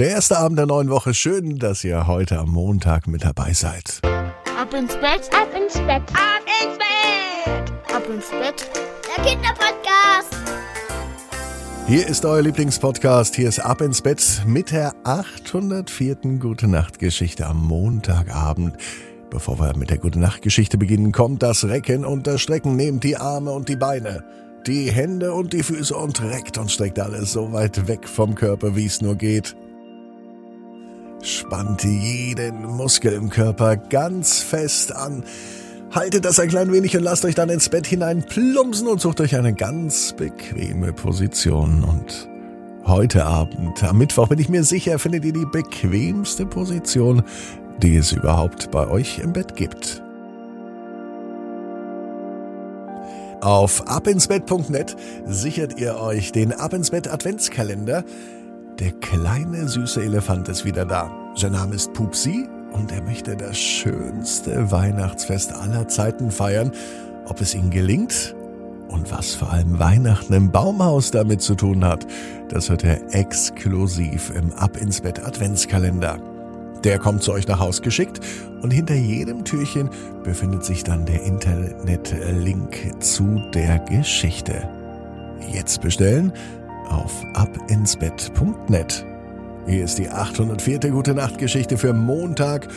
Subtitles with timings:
[0.00, 1.12] Der erste Abend der neuen Woche.
[1.12, 4.00] Schön, dass ihr heute am Montag mit dabei seid.
[4.02, 8.70] Ab ins Bett, Ab ins Bett, ab ins Bett, ab ins Bett.
[9.14, 10.36] der Kinderpodcast.
[11.86, 13.36] Hier ist euer Lieblingspodcast.
[13.36, 16.38] Hier ist Ab ins Bett mit der 804.
[16.38, 18.78] Gute Nacht Geschichte am Montagabend.
[19.28, 22.74] Bevor wir mit der Gute Nacht Geschichte beginnen, kommt das Recken und das Strecken.
[22.74, 24.24] Nehmt die Arme und die Beine,
[24.66, 28.74] die Hände und die Füße und reckt und streckt alles so weit weg vom Körper,
[28.76, 29.54] wie es nur geht.
[31.22, 35.24] Spannt jeden Muskel im Körper ganz fest an.
[35.90, 39.20] Haltet das ein klein wenig und lasst euch dann ins Bett hinein plumpsen und sucht
[39.20, 41.84] euch eine ganz bequeme Position.
[41.84, 42.28] Und
[42.86, 47.22] heute Abend, am Mittwoch, bin ich mir sicher, findet ihr die bequemste Position,
[47.82, 50.02] die es überhaupt bei euch im Bett gibt.
[53.42, 54.96] Auf abinsbett.net
[55.26, 58.04] sichert ihr euch den Ab ins Bett Adventskalender.
[58.78, 61.19] Der kleine süße Elefant ist wieder da.
[61.36, 66.72] Sein Name ist Pupsi und er möchte das schönste Weihnachtsfest aller Zeiten feiern.
[67.26, 68.34] Ob es ihm gelingt
[68.88, 72.06] und was vor allem Weihnachten im Baumhaus damit zu tun hat,
[72.48, 76.18] das hört er exklusiv im Ab ins Bett Adventskalender.
[76.84, 78.20] Der kommt zu euch nach Haus geschickt
[78.62, 79.90] und hinter jedem Türchen
[80.24, 84.68] befindet sich dann der Internetlink zu der Geschichte.
[85.52, 86.32] Jetzt bestellen
[86.88, 89.06] auf abinsbett.net.
[89.70, 90.90] Hier ist die 804.
[90.90, 92.68] Gute Nacht Geschichte für Montag,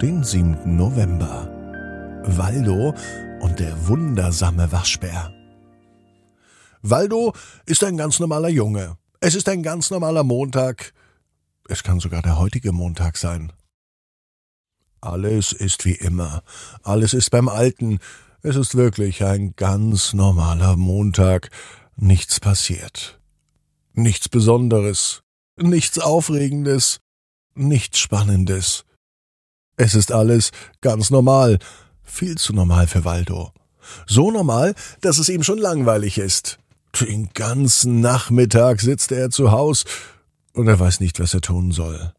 [0.00, 0.76] den 7.
[0.78, 1.46] November.
[2.24, 2.94] Waldo
[3.40, 5.30] und der wundersame Waschbär.
[6.80, 7.34] Waldo
[7.66, 8.96] ist ein ganz normaler Junge.
[9.20, 10.94] Es ist ein ganz normaler Montag.
[11.68, 13.52] Es kann sogar der heutige Montag sein.
[15.02, 16.42] Alles ist wie immer.
[16.82, 17.98] Alles ist beim Alten.
[18.40, 21.50] Es ist wirklich ein ganz normaler Montag.
[21.96, 23.20] Nichts passiert.
[23.92, 25.22] Nichts Besonderes.
[25.56, 27.00] Nichts Aufregendes.
[27.54, 28.84] Nichts Spannendes.
[29.76, 30.50] Es ist alles
[30.80, 31.58] ganz normal.
[32.02, 33.52] Viel zu normal für Waldo.
[34.06, 36.58] So normal, dass es ihm schon langweilig ist.
[37.00, 39.84] Den ganzen Nachmittag sitzt er zu Haus
[40.52, 42.12] und er weiß nicht, was er tun soll.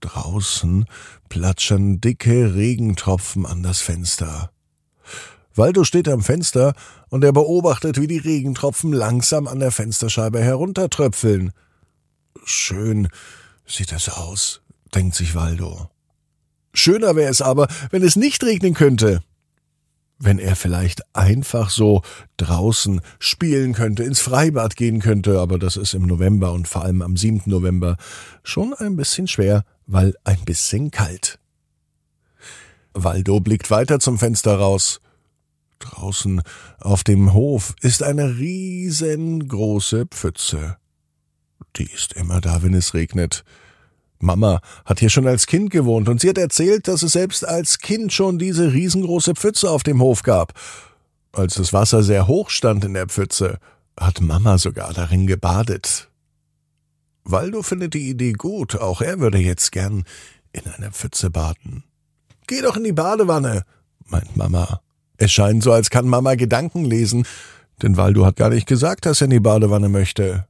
[0.00, 0.84] Draußen
[1.28, 4.50] platschern dicke Regentropfen an das Fenster.
[5.54, 6.74] Waldo steht am Fenster
[7.08, 11.52] und er beobachtet, wie die Regentropfen langsam an der Fensterscheibe heruntertröpfeln.
[12.48, 13.08] Schön
[13.66, 14.62] sieht es aus,
[14.94, 15.90] denkt sich Waldo.
[16.72, 19.20] Schöner wäre es aber, wenn es nicht regnen könnte.
[20.18, 22.02] Wenn er vielleicht einfach so
[22.38, 27.02] draußen spielen könnte, ins Freibad gehen könnte, aber das ist im November und vor allem
[27.02, 27.42] am 7.
[27.44, 27.98] November
[28.42, 31.38] schon ein bisschen schwer, weil ein bisschen kalt.
[32.94, 35.00] Waldo blickt weiter zum Fenster raus.
[35.80, 36.40] Draußen
[36.80, 40.78] auf dem Hof ist eine riesengroße Pfütze.
[41.76, 43.44] Die ist immer da, wenn es regnet.
[44.20, 47.78] Mama hat hier schon als Kind gewohnt und sie hat erzählt, dass es selbst als
[47.78, 50.54] Kind schon diese riesengroße Pfütze auf dem Hof gab.
[51.32, 53.58] Als das Wasser sehr hoch stand in der Pfütze,
[53.98, 56.08] hat Mama sogar darin gebadet.
[57.24, 60.04] Waldo findet die Idee gut, auch er würde jetzt gern
[60.52, 61.84] in einer Pfütze baden.
[62.46, 63.64] Geh doch in die Badewanne,
[64.06, 64.80] meint Mama.
[65.18, 67.26] Es scheint so, als kann Mama Gedanken lesen,
[67.82, 70.46] denn Waldo hat gar nicht gesagt, dass er in die Badewanne möchte.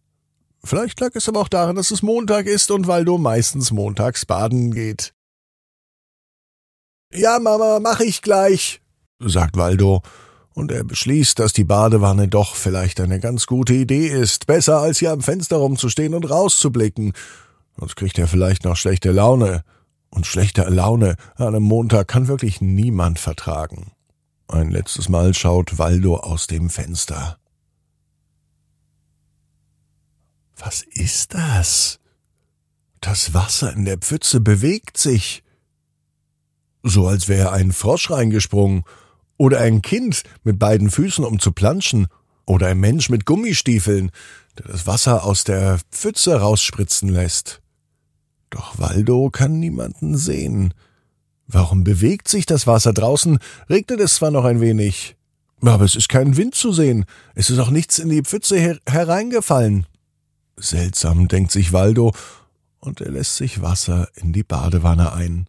[0.68, 4.70] Vielleicht lag es aber auch daran, dass es Montag ist und Waldo meistens montags baden
[4.70, 5.14] geht.
[7.10, 8.82] Ja, Mama, mach ich gleich,
[9.18, 10.02] sagt Waldo,
[10.52, 14.98] und er beschließt, dass die Badewanne doch vielleicht eine ganz gute Idee ist, besser als
[14.98, 17.14] hier am Fenster rumzustehen und rauszublicken.
[17.78, 19.64] Sonst kriegt er vielleicht noch schlechte Laune.
[20.10, 23.92] Und schlechte Laune an einem Montag kann wirklich niemand vertragen.
[24.48, 27.38] Ein letztes Mal schaut Waldo aus dem Fenster.
[30.58, 31.98] Was ist das?
[33.00, 35.42] Das Wasser in der Pfütze bewegt sich.
[36.82, 38.82] So als wäre ein Frosch reingesprungen
[39.36, 42.08] oder ein Kind mit beiden Füßen, um zu planschen,
[42.48, 44.10] oder ein Mensch mit Gummistiefeln,
[44.58, 47.60] der das Wasser aus der Pfütze rausspritzen lässt.
[48.50, 50.72] Doch Waldo kann niemanden sehen.
[51.47, 53.38] Warum bewegt sich das Wasser draußen?
[53.68, 55.16] Regnet es zwar noch ein wenig,
[55.60, 57.04] aber es ist kein Wind zu sehen.
[57.34, 59.86] Es ist auch nichts in die Pfütze her hereingefallen.
[60.60, 62.13] Seltsam, denkt sich Waldo,
[62.81, 65.49] und er lässt sich Wasser in die Badewanne ein.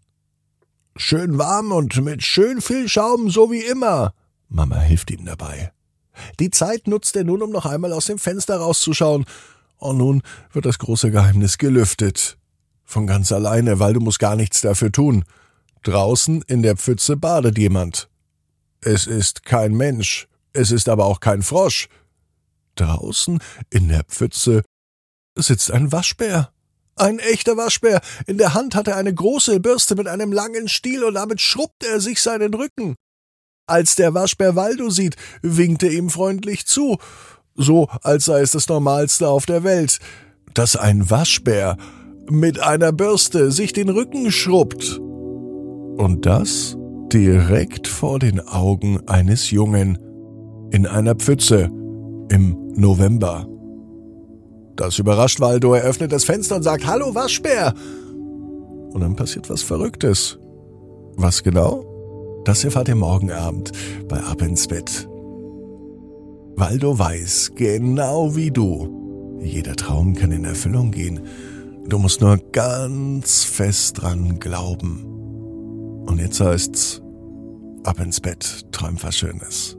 [0.95, 4.13] Schön warm und mit schön viel Schaum, so wie immer.
[4.49, 5.71] Mama hilft ihm dabei.
[6.39, 9.25] Die Zeit nutzt er nun, um noch einmal aus dem Fenster rauszuschauen.
[9.77, 10.21] Und nun
[10.51, 12.37] wird das große Geheimnis gelüftet.
[12.83, 15.23] Von ganz alleine, weil du musst gar nichts dafür tun.
[15.83, 18.09] Draußen in der Pfütze badet jemand.
[18.81, 21.87] Es ist kein Mensch, es ist aber auch kein Frosch.
[22.75, 23.39] Draußen
[23.69, 24.63] in der Pfütze
[25.47, 26.51] sitzt ein Waschbär.
[26.95, 28.01] Ein echter Waschbär.
[28.27, 31.85] In der Hand hat er eine große Bürste mit einem langen Stiel und damit schrubbt
[31.85, 32.95] er sich seinen Rücken.
[33.67, 36.97] Als der Waschbär Waldo sieht, winkt er ihm freundlich zu,
[37.55, 39.99] so als sei es das Normalste auf der Welt,
[40.53, 41.77] dass ein Waschbär
[42.29, 44.99] mit einer Bürste sich den Rücken schrubbt.
[44.99, 46.77] Und das
[47.11, 49.97] direkt vor den Augen eines Jungen
[50.71, 51.65] in einer Pfütze
[52.29, 53.48] im November.
[54.79, 57.73] Das überrascht Waldo, er öffnet das Fenster und sagt Hallo Waschbär.
[58.93, 60.39] Und dann passiert was Verrücktes.
[61.17, 62.41] Was genau?
[62.45, 63.73] Das erfahrt ihr morgen Abend
[64.07, 65.05] bei Ab ins Bett.
[66.55, 71.27] Waldo weiß, genau wie du, jeder Traum kann in Erfüllung gehen.
[71.85, 75.03] Du musst nur ganz fest dran glauben.
[76.05, 77.01] Und jetzt heißt's
[77.83, 79.77] Ab ins Bett, träum was Schönes.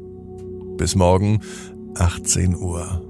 [0.77, 1.41] Bis morgen,
[1.95, 3.10] 18 Uhr.